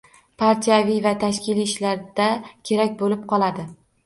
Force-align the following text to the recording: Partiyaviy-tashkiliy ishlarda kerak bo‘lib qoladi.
Partiyaviy-tashkiliy 0.43 1.67
ishlarda 1.67 2.31
kerak 2.71 2.97
bo‘lib 3.05 3.29
qoladi. 3.35 3.69